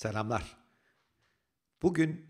Selamlar. 0.00 0.56
Bugün 1.82 2.26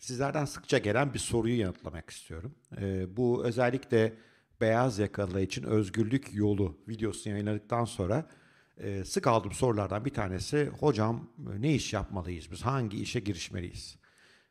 sizlerden 0.00 0.44
sıkça 0.44 0.78
gelen 0.78 1.14
bir 1.14 1.18
soruyu 1.18 1.58
yanıtlamak 1.58 2.10
istiyorum. 2.10 2.54
Ee, 2.80 3.16
bu 3.16 3.44
özellikle 3.44 4.14
beyaz 4.60 4.98
yakalılar 4.98 5.40
için 5.40 5.62
özgürlük 5.62 6.34
yolu 6.34 6.78
videosunu 6.88 7.32
yayınladıktan 7.32 7.84
sonra 7.84 8.30
e, 8.78 9.04
sık 9.04 9.26
aldığım 9.26 9.52
sorulardan 9.52 10.04
bir 10.04 10.10
tanesi 10.10 10.66
hocam 10.66 11.30
ne 11.58 11.74
iş 11.74 11.92
yapmalıyız 11.92 12.50
biz 12.50 12.62
hangi 12.62 13.02
işe 13.02 13.20
girişmeliyiz? 13.20 13.96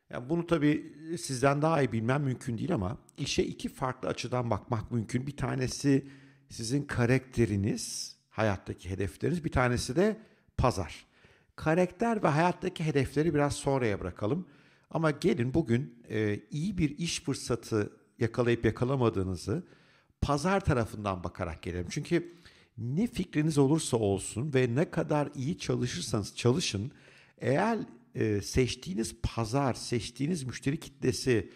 Yani 0.09 0.29
bunu 0.29 0.47
tabii 0.47 0.95
sizden 1.21 1.61
daha 1.61 1.81
iyi 1.81 1.91
bilmem 1.91 2.23
mümkün 2.23 2.57
değil 2.57 2.73
ama 2.73 2.97
işe 3.17 3.43
iki 3.43 3.69
farklı 3.69 4.09
açıdan 4.09 4.49
bakmak 4.49 4.91
mümkün. 4.91 5.27
Bir 5.27 5.37
tanesi 5.37 6.07
sizin 6.49 6.83
karakteriniz, 6.83 8.15
hayattaki 8.29 8.89
hedefleriniz, 8.89 9.45
bir 9.45 9.51
tanesi 9.51 9.95
de 9.95 10.17
pazar. 10.57 11.12
Karakter 11.55 12.23
ve 12.23 12.27
hayattaki 12.27 12.83
hedefleri 12.83 13.33
biraz 13.33 13.55
sonraya 13.55 13.99
bırakalım. 13.99 14.47
Ama 14.89 15.11
gelin 15.11 15.53
bugün 15.53 16.03
e, 16.09 16.39
iyi 16.51 16.77
bir 16.77 16.97
iş 16.97 17.21
fırsatı 17.21 17.93
yakalayıp 18.19 18.65
yakalamadığınızı 18.65 19.63
pazar 20.21 20.59
tarafından 20.59 21.23
bakarak 21.23 21.61
gelelim. 21.61 21.87
Çünkü 21.89 22.33
ne 22.77 23.07
fikriniz 23.07 23.57
olursa 23.57 23.97
olsun 23.97 24.53
ve 24.53 24.75
ne 24.75 24.91
kadar 24.91 25.29
iyi 25.35 25.57
çalışırsanız 25.57 26.35
çalışın, 26.35 26.91
eğer 27.37 27.79
e, 28.15 28.41
seçtiğiniz 28.41 29.15
pazar, 29.23 29.73
seçtiğiniz 29.73 30.43
müşteri 30.43 30.79
kitlesi 30.79 31.49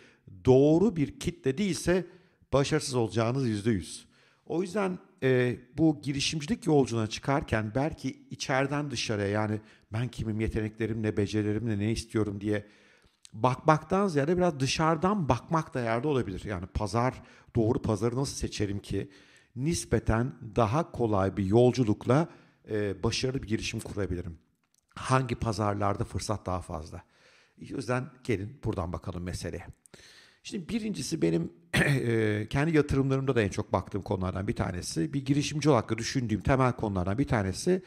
doğru 0.46 0.96
bir 0.96 1.20
kitle 1.20 1.58
değilse 1.58 2.06
başarısız 2.54 2.96
olacağınız 2.96 3.48
yüzde 3.48 3.72
yüz. 3.72 4.07
O 4.48 4.62
yüzden 4.62 5.00
e, 5.24 5.58
bu 5.78 6.02
girişimcilik 6.02 6.66
yolculuğuna 6.66 7.08
çıkarken 7.08 7.72
belki 7.76 8.10
içeriden 8.30 8.92
dışarıya 8.92 9.28
yani 9.28 9.62
ben 9.94 10.08
kimim, 10.08 10.40
yeteneklerim 10.40 11.04
ne, 11.04 11.18
becerilerim 11.18 11.66
ne, 11.66 11.80
ne 11.80 11.92
istiyorum 11.92 12.42
diye 12.42 12.66
bakmaktan 13.34 14.08
ziyade 14.08 14.38
biraz 14.38 14.60
dışarıdan 14.60 15.30
bakmak 15.30 15.74
da 15.74 15.80
yerde 15.80 16.08
olabilir. 16.08 16.44
Yani 16.46 16.66
pazar, 16.66 17.22
doğru 17.56 17.82
pazarı 17.82 18.16
nasıl 18.16 18.36
seçerim 18.36 18.80
ki 18.80 19.12
nispeten 19.56 20.36
daha 20.56 20.92
kolay 20.92 21.38
bir 21.38 21.46
yolculukla 21.46 22.28
e, 22.70 23.04
başarılı 23.04 23.44
bir 23.44 23.48
girişim 23.48 23.80
kurabilirim. 23.80 24.40
Hangi 24.96 25.36
pazarlarda 25.36 26.04
fırsat 26.04 26.46
daha 26.46 26.62
fazla? 26.62 27.04
O 27.62 27.76
yüzden 27.76 28.10
gelin 28.24 28.60
buradan 28.64 28.94
bakalım 28.94 29.24
meseleye. 29.24 29.66
Şimdi 30.48 30.70
birincisi 30.70 31.22
benim 31.22 31.54
e, 31.74 32.48
kendi 32.50 32.78
yatırımlarımda 32.78 33.36
da 33.36 33.42
en 33.42 33.50
çok 33.50 33.74
baktığım 33.74 34.02
konulardan 34.02 34.48
bir 34.48 34.56
tanesi. 34.56 35.14
Bir 35.14 35.26
girişimci 35.26 35.70
olarak 35.70 35.98
düşündüğüm 35.98 36.42
temel 36.42 36.74
konulardan 36.74 37.18
bir 37.18 37.28
tanesi. 37.28 37.82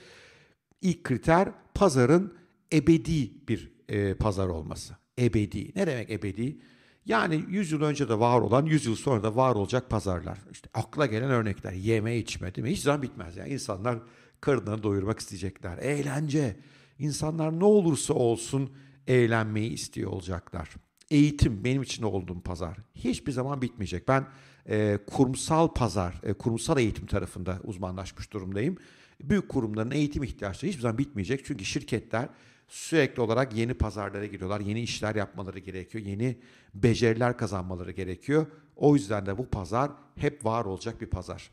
ilk 0.81 1.05
kriter 1.05 1.48
pazarın 1.75 2.34
ebedi 2.72 3.48
bir 3.48 3.72
e, 3.88 4.14
pazar 4.14 4.47
olması. 4.47 4.97
Ebedi. 5.19 5.72
Ne 5.77 5.86
demek 5.86 6.11
ebedi? 6.11 6.58
Yani 7.06 7.44
100 7.48 7.72
yıl 7.72 7.83
önce 7.83 8.08
de 8.08 8.19
var 8.19 8.41
olan, 8.41 8.66
100 8.66 8.86
yıl 8.86 8.97
sonra 8.97 9.22
da 9.22 9.36
var 9.36 9.55
olacak 9.55 9.91
pazarlar. 9.91 10.38
İşte 10.53 10.69
akla 10.75 11.06
gelen 11.06 11.31
örnekler. 11.31 11.72
Yeme 11.72 12.16
içme 12.16 12.55
değil 12.55 12.66
mi? 12.66 12.72
Hiç 12.72 12.81
zaman 12.81 13.03
bitmez. 13.03 13.36
Yani 13.36 13.48
insanlar 13.48 13.98
karınlarını 14.41 14.83
doyurmak 14.83 15.19
isteyecekler. 15.19 15.78
Eğlence. 15.78 16.56
İnsanlar 16.98 17.61
ne 17.61 17.64
olursa 17.64 18.14
olsun 18.14 18.72
eğlenmeyi 19.06 19.70
istiyor 19.70 20.11
olacaklar 20.11 20.70
eğitim 21.11 21.64
benim 21.64 21.83
için 21.83 22.03
olduğum 22.03 22.41
pazar 22.41 22.77
hiçbir 22.94 23.33
zaman 23.33 23.62
bitmeyecek. 23.62 24.08
Ben 24.08 24.27
e, 24.69 24.98
kurumsal 25.06 25.69
pazar, 25.69 26.20
e, 26.22 26.33
kurumsal 26.33 26.78
eğitim 26.78 27.06
tarafında 27.06 27.58
uzmanlaşmış 27.64 28.33
durumdayım. 28.33 28.77
Büyük 29.22 29.48
kurumların 29.48 29.91
eğitim 29.91 30.22
ihtiyaçları 30.22 30.70
hiçbir 30.70 30.83
zaman 30.83 30.98
bitmeyecek. 30.98 31.44
Çünkü 31.44 31.64
şirketler 31.64 32.28
sürekli 32.69 33.22
olarak 33.22 33.56
yeni 33.56 33.75
pazarlara 33.75 34.27
giriyorlar. 34.27 34.61
Yeni 34.61 34.81
işler 34.81 35.14
yapmaları 35.14 35.58
gerekiyor. 35.58 36.05
Yeni 36.05 36.38
beceriler 36.75 37.37
kazanmaları 37.37 37.91
gerekiyor. 37.91 38.47
O 38.76 38.94
yüzden 38.94 39.26
de 39.26 39.38
bu 39.38 39.47
pazar 39.47 39.91
hep 40.16 40.44
var 40.44 40.65
olacak 40.65 41.00
bir 41.00 41.06
pazar. 41.06 41.50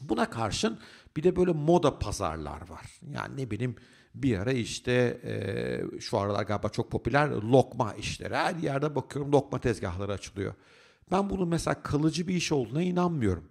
Buna 0.00 0.30
karşın 0.30 0.78
bir 1.16 1.22
de 1.22 1.36
böyle 1.36 1.52
moda 1.52 1.98
pazarlar 1.98 2.68
var. 2.68 2.86
Yani 3.14 3.36
ne 3.36 3.50
bileyim 3.50 3.76
bir 4.22 4.38
ara 4.38 4.52
işte 4.52 5.20
e, 5.24 6.00
şu 6.00 6.18
aralar 6.18 6.42
galiba 6.42 6.68
çok 6.68 6.90
popüler 6.90 7.28
lokma 7.28 7.94
işleri. 7.94 8.34
Her 8.34 8.54
yerde 8.54 8.94
bakıyorum 8.94 9.32
lokma 9.32 9.58
tezgahları 9.58 10.12
açılıyor. 10.12 10.54
Ben 11.12 11.30
bunun 11.30 11.48
mesela 11.48 11.82
kalıcı 11.82 12.28
bir 12.28 12.34
iş 12.34 12.52
olduğuna 12.52 12.82
inanmıyorum. 12.82 13.44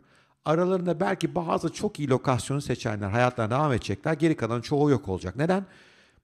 Aralarında 0.46 1.00
belki 1.00 1.36
bazı 1.36 1.74
çok 1.74 2.00
iyi 2.00 2.10
lokasyonu 2.10 2.62
seçenler 2.62 3.10
hayatlarına 3.10 3.56
devam 3.56 3.74
edecekler. 3.74 4.14
Geri 4.14 4.36
kalan 4.36 4.62
çoğu 4.62 4.90
yok 4.90 5.08
olacak. 5.08 5.36
Neden? 5.36 5.66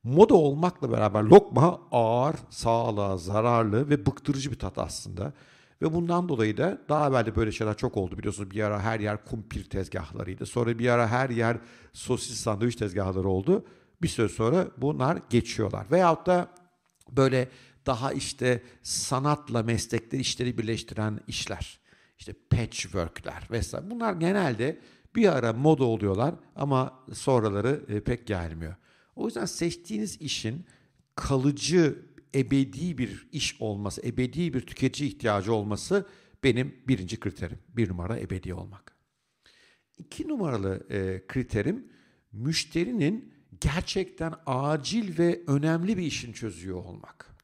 Moda 0.03 0.33
olmakla 0.33 0.91
beraber 0.91 1.23
lokma 1.23 1.81
ağır, 1.91 2.35
sağlığa 2.49 3.17
zararlı 3.17 3.89
ve 3.89 4.05
bıktırıcı 4.05 4.51
bir 4.51 4.59
tat 4.59 4.77
aslında. 4.77 5.33
Ve 5.81 5.93
bundan 5.93 6.29
dolayı 6.29 6.57
da 6.57 6.77
daha 6.89 7.09
evvel 7.09 7.25
de 7.25 7.35
böyle 7.35 7.51
şeyler 7.51 7.77
çok 7.77 7.97
oldu 7.97 8.17
biliyorsunuz. 8.17 8.51
Bir 8.51 8.63
ara 8.63 8.79
her 8.79 8.99
yer 8.99 9.25
kumpir 9.25 9.63
tezgahlarıydı. 9.63 10.45
Sonra 10.45 10.79
bir 10.79 10.87
ara 10.87 11.07
her 11.07 11.29
yer 11.29 11.57
sosis 11.93 12.37
sandviç 12.37 12.75
tezgahları 12.75 13.29
oldu 13.29 13.65
bir 14.03 14.07
süre 14.07 14.29
sonra 14.29 14.67
bunlar 14.77 15.19
geçiyorlar. 15.29 15.91
Veyahut 15.91 16.25
da 16.25 16.55
böyle 17.11 17.49
daha 17.85 18.13
işte 18.13 18.63
sanatla 18.81 19.63
meslekleri 19.63 20.21
işleri 20.21 20.57
birleştiren 20.57 21.19
işler. 21.27 21.79
İşte 22.19 22.33
patchworkler 22.49 23.47
vesaire. 23.51 23.89
Bunlar 23.89 24.13
genelde 24.13 24.79
bir 25.15 25.37
ara 25.37 25.53
moda 25.53 25.83
oluyorlar 25.83 26.35
ama 26.55 26.99
sonraları 27.13 27.85
e, 27.87 27.99
pek 27.99 28.27
gelmiyor. 28.27 28.75
O 29.15 29.25
yüzden 29.25 29.45
seçtiğiniz 29.45 30.21
işin 30.21 30.65
kalıcı, 31.15 31.99
ebedi 32.35 32.97
bir 32.97 33.27
iş 33.31 33.61
olması, 33.61 34.01
ebedi 34.07 34.53
bir 34.53 34.61
tüketici 34.61 35.09
ihtiyacı 35.09 35.53
olması 35.53 36.05
benim 36.43 36.75
birinci 36.87 37.19
kriterim. 37.19 37.59
Bir 37.69 37.89
numara 37.89 38.19
ebedi 38.19 38.53
olmak. 38.53 38.95
İki 39.97 40.27
numaralı 40.27 40.87
e, 40.89 41.27
kriterim 41.27 41.87
müşterinin 42.31 43.32
gerçekten 43.63 44.33
acil 44.45 45.17
ve 45.17 45.41
önemli 45.47 45.97
bir 45.97 46.03
işin 46.03 46.33
çözüyor 46.33 46.77
olmak. 46.77 47.35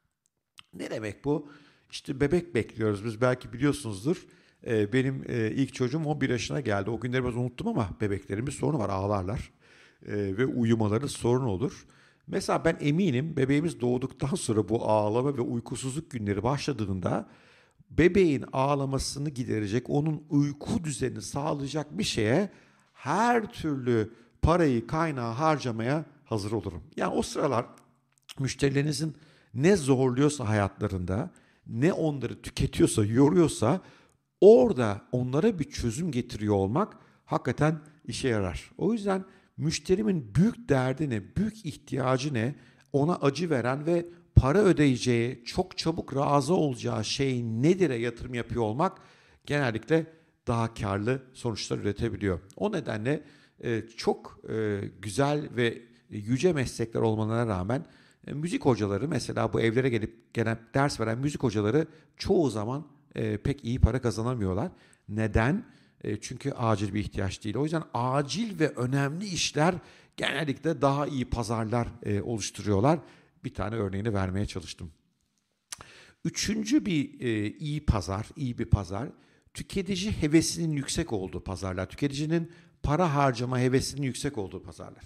Ne 0.73 0.89
demek 0.89 1.25
bu? 1.25 1.49
İşte 1.91 2.21
bebek 2.21 2.55
bekliyoruz 2.55 3.05
biz 3.05 3.21
belki 3.21 3.53
biliyorsunuzdur. 3.53 4.25
Ee, 4.67 4.93
benim 4.93 5.23
e, 5.29 5.51
ilk 5.51 5.73
çocuğum 5.73 6.03
11 6.05 6.29
yaşına 6.29 6.59
geldi. 6.59 6.89
O 6.89 6.99
günleri 6.99 7.23
biraz 7.23 7.35
unuttum 7.35 7.67
ama 7.67 7.89
bebeklerin 8.01 8.47
bir 8.47 8.51
sorunu 8.51 8.79
var 8.79 8.89
ağlarlar. 8.89 9.51
Ee, 10.05 10.37
ve 10.37 10.45
uyumaları 10.45 11.07
sorun 11.07 11.45
olur. 11.45 11.85
Mesela 12.27 12.65
ben 12.65 12.77
eminim 12.81 13.37
bebeğimiz 13.37 13.81
doğduktan 13.81 14.35
sonra 14.35 14.69
bu 14.69 14.89
ağlama 14.89 15.37
ve 15.37 15.41
uykusuzluk 15.41 16.11
günleri 16.11 16.43
başladığında 16.43 17.29
bebeğin 17.89 18.45
ağlamasını 18.53 19.29
giderecek, 19.29 19.89
onun 19.89 20.23
uyku 20.29 20.83
düzenini 20.83 21.21
sağlayacak 21.21 21.97
bir 21.97 22.03
şeye 22.03 22.49
her 22.93 23.51
türlü 23.51 24.13
parayı 24.41 24.87
kaynağı 24.87 25.33
harcamaya 25.33 26.05
hazır 26.25 26.51
olurum. 26.51 26.83
Yani 26.95 27.13
o 27.13 27.21
sıralar 27.21 27.65
müşterilerinizin 28.39 29.15
ne 29.53 29.75
zorluyorsa 29.75 30.47
hayatlarında, 30.47 31.31
ne 31.67 31.93
onları 31.93 32.41
tüketiyorsa, 32.41 33.05
yoruyorsa 33.05 33.81
orada 34.41 35.01
onlara 35.11 35.59
bir 35.59 35.69
çözüm 35.69 36.11
getiriyor 36.11 36.55
olmak 36.55 36.97
hakikaten 37.25 37.79
işe 38.05 38.27
yarar. 38.27 38.71
O 38.77 38.93
yüzden 38.93 39.25
müşterimin 39.57 40.35
büyük 40.35 40.69
derdi 40.69 41.09
ne, 41.09 41.35
büyük 41.35 41.65
ihtiyacı 41.65 42.33
ne, 42.33 42.55
ona 42.93 43.15
acı 43.15 43.49
veren 43.49 43.85
ve 43.85 44.05
para 44.35 44.59
ödeyeceği, 44.59 45.43
çok 45.45 45.77
çabuk 45.77 46.15
razı 46.15 46.53
olacağı 46.53 47.05
şey 47.05 47.43
nedir'e 47.43 47.95
yatırım 47.95 48.33
yapıyor 48.33 48.63
olmak 48.63 48.97
genellikle 49.45 50.05
daha 50.47 50.73
karlı 50.73 51.23
sonuçlar 51.33 51.77
üretebiliyor. 51.77 52.39
O 52.55 52.71
nedenle 52.71 53.23
e, 53.63 53.81
çok 53.97 54.39
e, 54.49 54.81
güzel 55.01 55.49
ve 55.55 55.81
yüce 56.09 56.53
meslekler 56.53 57.01
olmalarına 57.01 57.47
rağmen 57.47 57.85
e, 58.27 58.33
müzik 58.33 58.65
hocaları 58.65 59.07
mesela 59.07 59.53
bu 59.53 59.61
evlere 59.61 59.89
gelip 59.89 60.33
gelen 60.33 60.59
ders 60.73 60.99
veren 60.99 61.17
müzik 61.17 61.43
hocaları 61.43 61.87
çoğu 62.17 62.49
zaman 62.49 62.87
pek 63.43 63.65
iyi 63.65 63.79
para 63.79 64.01
kazanamıyorlar. 64.01 64.71
Neden? 65.09 65.65
çünkü 66.21 66.51
acil 66.51 66.93
bir 66.93 66.99
ihtiyaç 66.99 67.43
değil. 67.43 67.55
O 67.55 67.63
yüzden 67.63 67.83
acil 67.93 68.59
ve 68.59 68.69
önemli 68.69 69.25
işler 69.25 69.75
genellikle 70.17 70.81
daha 70.81 71.07
iyi 71.07 71.25
pazarlar 71.25 71.87
oluşturuyorlar. 72.23 72.99
Bir 73.43 73.53
tane 73.53 73.75
örneğini 73.75 74.13
vermeye 74.13 74.45
çalıştım. 74.45 74.91
Üçüncü 76.25 76.85
bir 76.85 77.19
iyi 77.59 77.85
pazar, 77.85 78.27
iyi 78.35 78.57
bir 78.57 78.65
pazar, 78.65 79.09
tüketici 79.53 80.11
hevesinin 80.11 80.71
yüksek 80.71 81.13
olduğu 81.13 81.43
pazarlar. 81.43 81.89
Tüketicinin 81.89 82.51
para 82.83 83.15
harcama 83.15 83.59
hevesinin 83.59 84.01
yüksek 84.01 84.37
olduğu 84.37 84.63
pazarlar. 84.63 85.03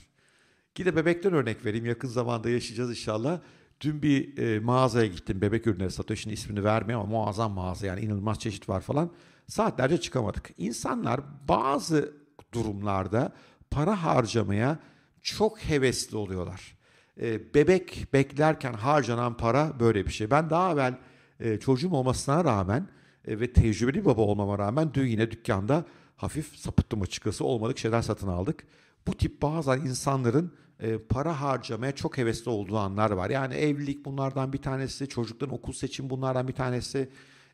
Gide 0.75 0.95
bebekten 0.95 1.33
örnek 1.33 1.65
vereyim. 1.65 1.85
Yakın 1.85 2.07
zamanda 2.07 2.49
yaşayacağız 2.49 2.89
inşallah. 2.89 3.39
Dün 3.81 4.01
bir 4.01 4.37
e, 4.37 4.59
mağazaya 4.59 5.07
gittim. 5.07 5.41
Bebek 5.41 5.67
ürünleri 5.67 5.91
satıyor. 5.91 6.17
Şimdi 6.17 6.33
ismini 6.33 6.63
vermeyeyim 6.63 7.07
ama 7.07 7.17
muazzam 7.17 7.51
mağaza. 7.51 7.87
Yani 7.87 8.01
inanılmaz 8.01 8.39
çeşit 8.39 8.69
var 8.69 8.81
falan. 8.81 9.11
Saatlerce 9.47 9.97
çıkamadık. 10.01 10.49
İnsanlar 10.57 11.21
bazı 11.47 12.13
durumlarda 12.53 13.33
para 13.71 14.03
harcamaya 14.03 14.79
çok 15.21 15.59
hevesli 15.59 16.17
oluyorlar. 16.17 16.77
E, 17.21 17.53
bebek 17.53 18.07
beklerken 18.13 18.73
harcanan 18.73 19.37
para 19.37 19.79
böyle 19.79 20.05
bir 20.05 20.11
şey. 20.11 20.31
Ben 20.31 20.49
daha 20.49 20.71
evvel 20.71 20.97
e, 21.39 21.59
çocuğum 21.59 21.91
olmasına 21.91 22.45
rağmen 22.45 22.87
e, 23.27 23.39
ve 23.39 23.53
tecrübeli 23.53 24.05
baba 24.05 24.21
olmama 24.21 24.59
rağmen 24.59 24.93
dün 24.93 25.05
yine 25.05 25.31
dükkanda 25.31 25.85
hafif 26.15 26.57
sapıttım 26.57 27.01
açıkçası. 27.01 27.45
Olmadık 27.45 27.77
şeyler 27.77 28.01
satın 28.01 28.27
aldık. 28.27 28.63
Bu 29.07 29.17
tip 29.17 29.41
bazen 29.41 29.79
insanların 29.79 30.53
e, 30.79 30.97
para 30.97 31.41
harcamaya 31.41 31.91
çok 31.91 32.17
hevesli 32.17 32.49
olduğu 32.49 32.77
anlar 32.77 33.11
var. 33.11 33.29
Yani 33.29 33.53
evlilik 33.53 34.05
bunlardan 34.05 34.53
bir 34.53 34.61
tanesi, 34.61 35.09
çocukların 35.09 35.55
okul 35.55 35.73
seçim 35.73 36.09
bunlardan 36.09 36.47
bir 36.47 36.53
tanesi. 36.53 37.09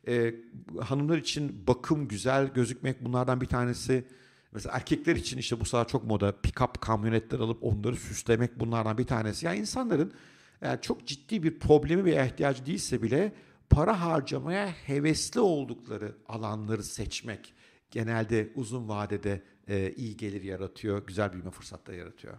E, 0.08 0.34
hanımlar 0.80 1.18
için 1.18 1.66
bakım 1.66 2.08
güzel 2.08 2.48
gözükmek 2.48 3.04
bunlardan 3.04 3.40
bir 3.40 3.46
tanesi. 3.46 4.04
Mesela 4.52 4.76
erkekler 4.76 5.16
için 5.16 5.38
işte 5.38 5.60
bu 5.60 5.64
sıra 5.64 5.84
çok 5.84 6.04
moda 6.04 6.30
pick-up 6.30 6.78
kamyonetler 6.80 7.40
alıp 7.40 7.64
onları 7.64 7.96
süslemek 7.96 8.60
bunlardan 8.60 8.98
bir 8.98 9.06
tanesi. 9.06 9.46
Yani 9.46 9.58
insanların 9.58 10.12
yani 10.60 10.78
çok 10.80 11.06
ciddi 11.06 11.42
bir 11.42 11.58
problemi 11.58 12.04
veya 12.04 12.26
ihtiyacı 12.26 12.66
değilse 12.66 13.02
bile 13.02 13.32
para 13.70 14.00
harcamaya 14.00 14.68
hevesli 14.68 15.40
oldukları 15.40 16.16
alanları 16.28 16.84
seçmek 16.84 17.54
genelde 17.90 18.52
uzun 18.54 18.88
vadede 18.88 19.42
e, 19.68 19.92
iyi 19.92 20.16
gelir 20.16 20.42
yaratıyor, 20.42 21.06
güzel 21.06 21.32
büyüme 21.32 21.50
fırsatları 21.50 21.96
yaratıyor. 21.96 22.34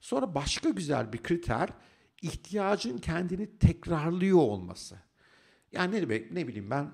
Sonra 0.00 0.34
başka 0.34 0.70
güzel 0.70 1.12
bir 1.12 1.22
kriter 1.22 1.68
ihtiyacın 2.22 2.98
kendini 2.98 3.58
tekrarlıyor 3.58 4.38
olması. 4.38 4.96
Yani 5.72 5.96
ne 5.96 6.02
demek 6.02 6.32
ne 6.32 6.48
bileyim 6.48 6.70
ben 6.70 6.92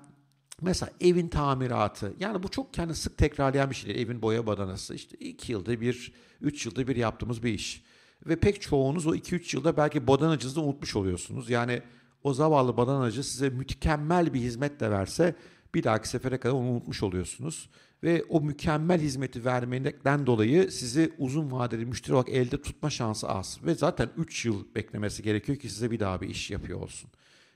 mesela 0.61 0.91
evin 1.01 1.27
tamiratı 1.27 2.13
yani 2.19 2.43
bu 2.43 2.49
çok 2.49 2.73
kendi 2.73 2.95
sık 2.95 3.17
tekrarlayan 3.17 3.69
bir 3.69 3.75
şey 3.75 4.01
Evin 4.01 4.21
boya 4.21 4.47
badanası 4.47 4.95
işte 4.95 5.17
iki 5.17 5.51
yılda 5.51 5.81
bir, 5.81 6.13
üç 6.41 6.65
yılda 6.65 6.87
bir 6.87 6.95
yaptığımız 6.95 7.43
bir 7.43 7.53
iş. 7.53 7.83
Ve 8.25 8.35
pek 8.35 8.61
çoğunuz 8.61 9.07
o 9.07 9.15
iki 9.15 9.35
üç 9.35 9.53
yılda 9.53 9.77
belki 9.77 10.07
badanacınızı 10.07 10.61
unutmuş 10.61 10.95
oluyorsunuz. 10.95 11.49
Yani 11.49 11.81
o 12.23 12.33
zavallı 12.33 12.77
badanacı 12.77 13.23
size 13.23 13.49
mükemmel 13.49 14.33
bir 14.33 14.39
hizmet 14.39 14.79
de 14.79 14.91
verse 14.91 15.35
bir 15.75 15.83
dahaki 15.83 16.09
sefere 16.09 16.37
kadar 16.37 16.53
onu 16.53 16.69
unutmuş 16.69 17.03
oluyorsunuz. 17.03 17.69
Ve 18.03 18.23
o 18.29 18.41
mükemmel 18.41 19.01
hizmeti 19.01 19.45
vermekten 19.45 20.25
dolayı 20.25 20.71
sizi 20.71 21.13
uzun 21.17 21.51
vadeli 21.51 21.85
müşteri 21.85 22.13
olarak 22.13 22.29
elde 22.29 22.61
tutma 22.61 22.89
şansı 22.89 23.29
az. 23.29 23.59
Ve 23.65 23.75
zaten 23.75 24.09
3 24.17 24.45
yıl 24.45 24.75
beklemesi 24.75 25.23
gerekiyor 25.23 25.57
ki 25.57 25.69
size 25.69 25.91
bir 25.91 25.99
daha 25.99 26.21
bir 26.21 26.29
iş 26.29 26.51
yapıyor 26.51 26.81
olsun. 26.81 27.09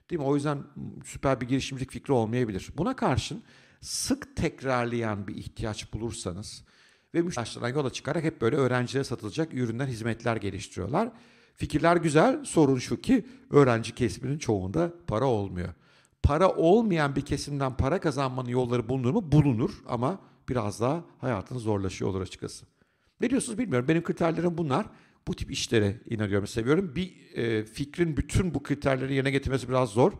Değil 0.10 0.20
mi? 0.20 0.26
O 0.26 0.36
yüzden 0.36 0.64
süper 1.06 1.42
bir 1.42 1.48
girişimcilik 1.48 1.92
fikri 1.92 2.14
olmayabilir. 2.14 2.70
Buna 2.78 2.96
karşın 2.96 3.44
sık 3.82 4.36
tekrarlayan 4.36 5.28
bir 5.28 5.36
ihtiyaç 5.36 5.94
bulursanız 5.94 6.64
ve 7.14 7.22
müşterilerden 7.22 7.78
yola 7.78 7.90
çıkarak 7.90 8.24
hep 8.24 8.42
böyle 8.42 8.56
öğrencilere 8.56 9.04
satılacak 9.04 9.54
ürünler, 9.54 9.88
hizmetler 9.88 10.36
geliştiriyorlar. 10.36 11.12
Fikirler 11.56 11.98
güzel, 11.98 12.46
sorun 12.46 12.78
şu 12.78 13.02
ki 13.02 13.26
öğrenci 13.50 13.96
kesiminin 13.96 14.38
çoğunda 14.38 14.94
para 15.08 15.26
olmuyor. 15.26 15.74
Para 16.24 16.50
olmayan 16.50 17.16
bir 17.16 17.22
kesimden 17.22 17.78
para 17.78 18.00
kazanmanın 18.00 18.50
yolları 18.50 18.90
bulunur 18.90 19.12
mu? 19.12 19.32
Bulunur 19.32 19.72
ama 19.88 20.20
biraz 20.50 20.82
daha 20.82 21.04
hayatınız 21.18 21.64
zorlaşıyor 21.64 22.12
olur 22.12 22.22
açıkçası. 22.22 22.66
Ne 23.22 23.30
diyorsunuz 23.30 23.58
bilmiyorum. 23.58 23.88
Benim 23.88 24.04
kriterlerim 24.04 24.58
bunlar. 24.58 24.86
Bu 25.28 25.36
tip 25.36 25.52
işlere 25.52 26.02
inanıyorum, 26.10 26.48
seviyorum. 26.48 26.96
Bir 26.96 27.36
e, 27.36 27.64
fikrin 27.64 28.18
bütün 28.18 28.54
bu 28.54 28.64
kriterleri 28.64 29.14
yerine 29.14 29.32
getirmesi 29.32 29.70
biraz 29.70 29.90
zor. 29.90 30.12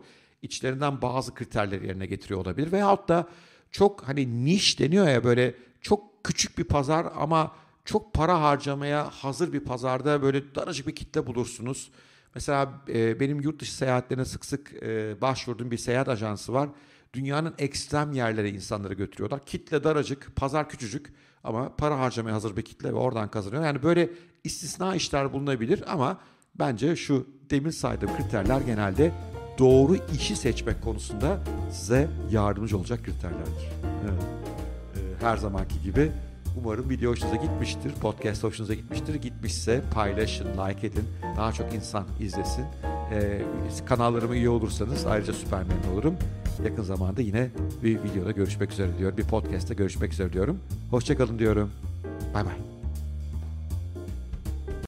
İçlerinden 0.42 1.02
bazı 1.02 1.34
kriterleri 1.34 1.86
yerine 1.86 2.06
getiriyor 2.06 2.40
olabilir. 2.40 2.72
Veyahut 2.72 3.08
da 3.08 3.28
çok 3.70 4.08
hani 4.08 4.44
niş 4.44 4.80
deniyor 4.80 5.08
ya 5.08 5.24
böyle 5.24 5.54
çok 5.80 6.24
küçük 6.24 6.58
bir 6.58 6.64
pazar 6.64 7.06
ama 7.16 7.52
çok 7.84 8.14
para 8.14 8.40
harcamaya 8.42 9.10
hazır 9.10 9.52
bir 9.52 9.60
pazarda 9.60 10.22
böyle 10.22 10.54
daracık 10.54 10.86
bir 10.86 10.94
kitle 10.94 11.26
bulursunuz. 11.26 11.90
Mesela 12.34 12.82
e, 12.88 13.20
benim 13.20 13.40
yurt 13.40 13.60
dışı 13.60 13.74
seyahatlerine 13.74 14.24
sık 14.24 14.44
sık 14.44 14.82
e, 14.82 15.20
başvurduğum 15.20 15.70
bir 15.70 15.78
seyahat 15.78 16.08
ajansı 16.08 16.52
var. 16.52 16.68
Dünyanın 17.12 17.54
ekstrem 17.58 18.12
yerlere 18.12 18.50
insanları 18.50 18.94
götürüyorlar. 18.94 19.46
Kitle 19.46 19.84
daracık, 19.84 20.36
pazar 20.36 20.68
küçücük 20.68 21.12
ama 21.44 21.76
para 21.76 21.98
harcamaya 21.98 22.34
hazır 22.34 22.56
bir 22.56 22.62
kitle 22.62 22.88
ve 22.88 22.96
oradan 22.96 23.30
kazanıyor. 23.30 23.64
Yani 23.64 23.82
böyle 23.82 24.10
istisna 24.44 24.94
işler 24.94 25.32
bulunabilir 25.32 25.84
ama 25.86 26.20
bence 26.54 26.96
şu 26.96 27.26
demin 27.50 27.70
saydığım 27.70 28.16
kriterler 28.16 28.60
genelde 28.60 29.12
doğru 29.58 29.96
işi 30.14 30.36
seçmek 30.36 30.82
konusunda 30.82 31.40
size 31.72 32.08
yardımcı 32.30 32.78
olacak 32.78 33.04
kriterlerdir. 33.04 33.68
Evet. 34.04 34.22
Ee, 34.96 35.24
her 35.24 35.36
zamanki 35.36 35.82
gibi 35.82 36.12
umarım 36.56 36.90
video 36.90 37.10
hoşunuza 37.10 37.36
gitmiştir, 37.36 37.92
podcast 38.00 38.42
hoşunuza 38.42 38.74
gitmiştir. 38.74 39.14
Gitmişse 39.14 39.82
paylaşın, 39.94 40.46
like 40.46 40.86
edin, 40.86 41.04
daha 41.36 41.52
çok 41.52 41.74
insan 41.74 42.04
izlesin. 42.20 42.64
Ee, 43.12 43.42
kanallarıma 43.86 44.34
üye 44.34 44.48
olursanız 44.48 45.06
ayrıca 45.06 45.32
süper 45.32 45.62
memnun 45.62 45.94
olurum. 45.94 46.14
Yakın 46.64 46.82
zamanda 46.82 47.22
yine 47.22 47.48
bir 47.82 48.02
videoda 48.02 48.30
görüşmek 48.30 48.72
üzere 48.72 48.98
diyorum. 48.98 49.16
Bir 49.16 49.24
podcast'te 49.24 49.74
görüşmek 49.74 50.12
üzere 50.12 50.32
diyorum. 50.32 50.58
Hoşçakalın 50.90 51.38
diyorum. 51.38 51.70
Bay 52.34 52.44
bay. 52.44 52.79